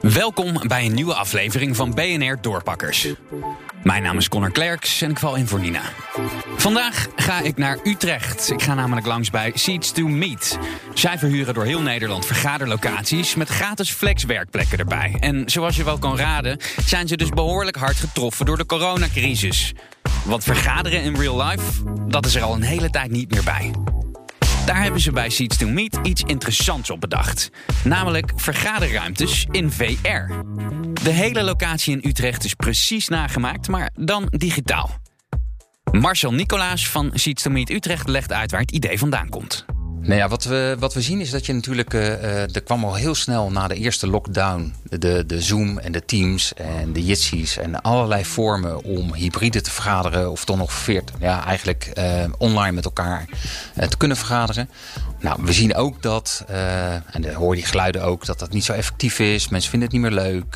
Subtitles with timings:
[0.00, 3.08] Welkom bij een nieuwe aflevering van BNR Doorpakkers.
[3.82, 5.82] Mijn naam is Connor Klerks en ik val in voor Nina.
[6.56, 8.50] Vandaag ga ik naar Utrecht.
[8.50, 10.58] Ik ga namelijk langs bij Seats to Meet.
[10.94, 15.16] Zij verhuren door heel Nederland vergaderlocaties met gratis flexwerkplekken erbij.
[15.20, 19.72] En zoals je wel kan raden, zijn ze dus behoorlijk hard getroffen door de coronacrisis.
[20.24, 23.70] Want vergaderen in real life, dat is er al een hele tijd niet meer bij.
[24.66, 27.50] Daar hebben ze bij Seats to Meet iets interessants op bedacht.
[27.84, 30.32] Namelijk vergaderruimtes in VR.
[31.02, 34.90] De hele locatie in Utrecht is precies nagemaakt, maar dan digitaal.
[35.92, 39.64] Marcel Nicolaas van Seats to Meet Utrecht legt uit waar het idee vandaan komt.
[40.00, 41.94] Nou ja, wat we, wat we zien is dat je natuurlijk.
[41.94, 44.74] Uh, er kwam al heel snel na de eerste lockdown.
[44.82, 49.70] De, de Zoom en de Teams en de Jitsies en allerlei vormen om hybride te
[49.70, 50.30] vergaderen.
[50.30, 53.24] Of toch nog veert, ja, eigenlijk uh, online met elkaar
[53.88, 54.70] te kunnen vergaderen.
[55.20, 56.44] Nou, we zien ook dat,
[57.12, 59.48] en dan hoor je die geluiden ook, dat dat niet zo effectief is.
[59.48, 60.54] Mensen vinden het niet meer leuk.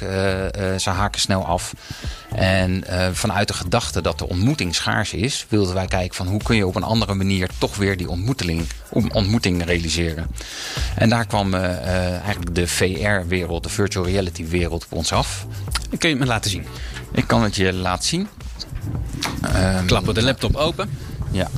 [0.80, 1.74] Ze haken snel af.
[2.34, 6.56] En vanuit de gedachte dat de ontmoeting schaars is, wilden wij kijken van hoe kun
[6.56, 10.30] je op een andere manier toch weer die ontmoeting, ontmoeting realiseren.
[10.96, 15.46] En daar kwam eigenlijk de VR-wereld, de virtual reality-wereld op ons af.
[15.98, 16.64] Kun je het me laten zien?
[17.12, 18.28] Ik kan het je laten zien.
[19.86, 20.91] Klappen de laptop open.
[21.30, 21.48] Ja.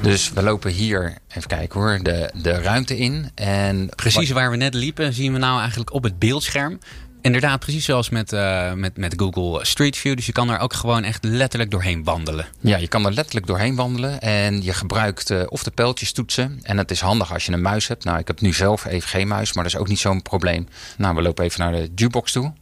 [0.00, 3.30] Dus we lopen hier, even kijken hoor, de, de ruimte in.
[3.34, 6.78] En precies waar we net liepen, zien we nou eigenlijk op het beeldscherm.
[7.24, 10.16] Inderdaad, precies zoals met, uh, met, met Google Street View.
[10.16, 12.46] Dus je kan er ook gewoon echt letterlijk doorheen wandelen.
[12.60, 14.20] Ja, je kan er letterlijk doorheen wandelen.
[14.20, 16.58] En je gebruikt uh, of de pijltjes toetsen.
[16.62, 18.04] En het is handig als je een muis hebt.
[18.04, 20.68] Nou, ik heb nu zelf even geen muis, maar dat is ook niet zo'n probleem.
[20.96, 22.52] Nou, we lopen even naar de jukebox toe.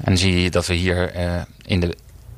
[0.00, 1.96] En zie je dat we hier uh, in de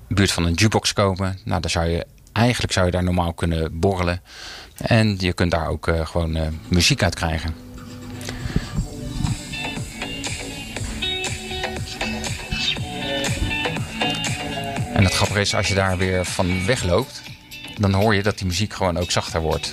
[0.08, 1.39] buurt van een jukebox komen.
[1.44, 4.20] Nou, dan zou je Eigenlijk zou je daar normaal kunnen borrelen.
[4.77, 7.55] En je kunt daar ook gewoon muziek uit krijgen.
[14.96, 17.23] En het grappige is, als je daar weer van wegloopt,
[17.79, 19.73] dan hoor je dat die muziek gewoon ook zachter wordt.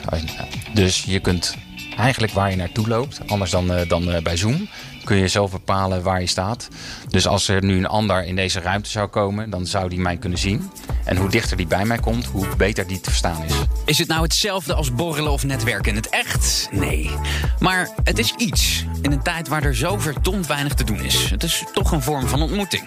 [0.73, 1.56] Dus je kunt
[1.97, 4.67] eigenlijk waar je naartoe loopt, anders dan, uh, dan bij Zoom,
[5.03, 6.67] kun je zelf bepalen waar je staat.
[7.07, 10.17] Dus als er nu een ander in deze ruimte zou komen, dan zou die mij
[10.17, 10.72] kunnen zien.
[11.06, 13.53] En hoe dichter die bij mij komt, hoe beter die te verstaan is.
[13.85, 16.67] Is het nou hetzelfde als borrelen of netwerken in het echt?
[16.72, 17.12] Nee.
[17.59, 21.29] Maar het is iets in een tijd waar er zo verdomd weinig te doen is.
[21.29, 22.83] Het is toch een vorm van ontmoeting.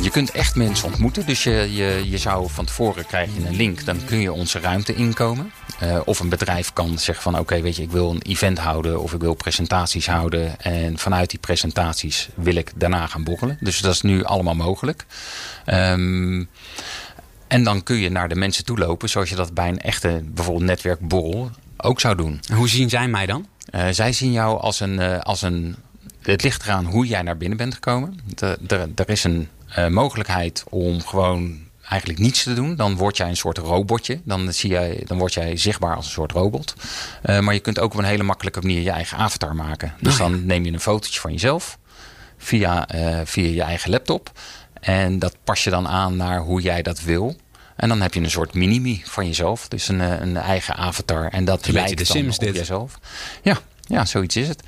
[0.00, 1.26] Je kunt echt mensen ontmoeten.
[1.26, 3.84] Dus je, je, je zou van tevoren krijg je een link.
[3.84, 5.52] Dan kun je onze ruimte inkomen.
[5.82, 8.58] Uh, of een bedrijf kan zeggen van oké, okay, weet je, ik wil een event
[8.58, 10.60] houden of ik wil presentaties houden.
[10.60, 13.56] En vanuit die presentaties wil ik daarna gaan borrelen.
[13.60, 15.06] Dus dat is nu allemaal mogelijk.
[15.66, 16.48] Um,
[17.48, 20.22] en dan kun je naar de mensen toe lopen zoals je dat bij een echte
[20.24, 22.40] bijvoorbeeld netwerkborrel ook zou doen.
[22.52, 23.46] Hoe zien zij mij dan?
[23.74, 25.76] Uh, zij zien jou als een, uh, als een.
[26.22, 28.20] Het ligt eraan hoe jij naar binnen bent gekomen.
[28.96, 32.76] Er is een uh, mogelijkheid om gewoon eigenlijk niets te doen.
[32.76, 34.20] Dan word jij een soort robotje.
[34.24, 36.74] Dan, zie jij, dan word jij zichtbaar als een soort robot.
[37.24, 39.94] Uh, maar je kunt ook op een hele makkelijke manier je eigen avatar maken.
[40.00, 40.28] Dus oh, ja.
[40.28, 41.78] dan neem je een fotootje van jezelf
[42.38, 44.32] via, uh, via je eigen laptop.
[44.80, 47.36] En dat pas je dan aan naar hoe jij dat wil.
[47.76, 49.68] En dan heb je een soort minimi van jezelf.
[49.68, 51.28] Dus een, een eigen avatar.
[51.28, 52.56] En dat lijkt de dan Sims op dit.
[52.56, 52.98] jezelf.
[53.42, 54.62] Ja, ja, zoiets is het.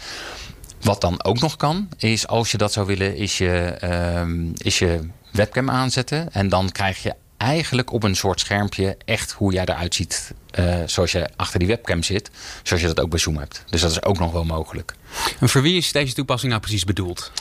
[0.87, 3.79] Wat dan ook nog kan, is als je dat zou willen, is je,
[4.19, 5.01] um, is je
[5.33, 6.33] webcam aanzetten.
[6.33, 10.33] En dan krijg je eigenlijk op een soort schermpje echt hoe jij eruit ziet.
[10.59, 12.31] Uh, zoals je achter die webcam zit.
[12.63, 13.65] Zoals je dat ook bij Zoom hebt.
[13.71, 14.95] Dus dat is ook nog wel mogelijk.
[15.41, 17.33] En voor wie is deze toepassing nou precies bedoeld?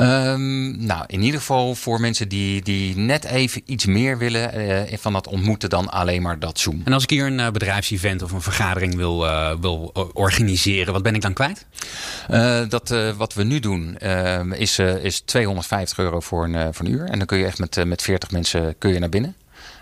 [0.00, 4.98] Um, nou, in ieder geval voor mensen die, die net even iets meer willen uh,
[4.98, 6.82] van dat ontmoeten dan alleen maar dat Zoom.
[6.84, 11.02] En als ik hier een uh, bedrijfsevent of een vergadering wil, uh, wil organiseren, wat
[11.02, 11.66] ben ik dan kwijt?
[12.70, 17.04] dat, wat we nu doen ehm, is, is 250 euro voor een, voor een uur.
[17.04, 19.34] En dan kun je echt met, met 40 mensen kun je naar binnen.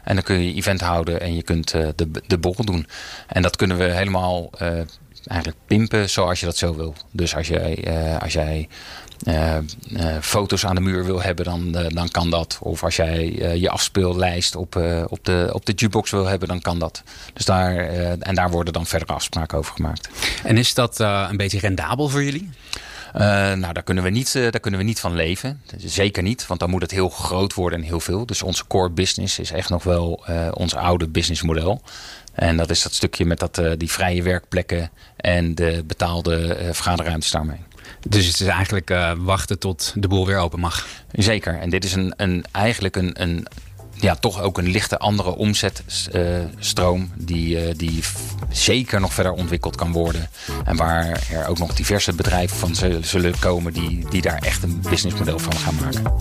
[0.05, 2.87] En dan kun je event houden en je kunt de, de borrel doen.
[3.27, 4.51] En dat kunnen we helemaal
[5.27, 6.95] eigenlijk pimpen zoals je dat zo wil.
[7.11, 7.89] Dus als jij,
[8.21, 8.69] als jij
[9.29, 9.57] uh,
[9.89, 12.59] uh, foto's aan de muur wil hebben, dan, dan kan dat.
[12.61, 14.77] Of als jij je afspeellijst op,
[15.09, 17.03] op, de, op de jukebox wil hebben, dan kan dat.
[17.33, 17.77] Dus daar,
[18.19, 20.09] en daar worden dan verdere afspraken over gemaakt.
[20.45, 22.51] En is dat een beetje rendabel voor jullie?
[23.15, 23.21] Uh,
[23.53, 25.61] nou, daar kunnen, we niet, uh, daar kunnen we niet van leven.
[25.77, 28.27] Zeker niet, want dan moet het heel groot worden en heel veel.
[28.27, 31.83] Dus onze core business is echt nog wel uh, ons oude businessmodel.
[32.33, 37.61] En dat is dat stukje met dat, die vrije werkplekken en de betaalde vergaderruimtes daarmee.
[38.09, 40.87] Dus het is eigenlijk wachten tot de boel weer open mag.
[41.13, 41.59] Zeker.
[41.59, 43.47] En dit is een, een, eigenlijk een, een
[44.05, 47.13] ja, toch ook een lichte andere omzetstroom.
[47.15, 48.03] die, die
[48.51, 50.29] zeker nog verder ontwikkeld kan worden.
[50.65, 52.75] En waar er ook nog diverse bedrijven van
[53.05, 56.13] zullen komen die, die daar echt een businessmodel van gaan maken.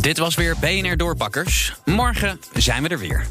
[0.00, 1.74] Dit was weer BNR Doorpakkers.
[1.84, 3.26] Morgen zijn we er weer.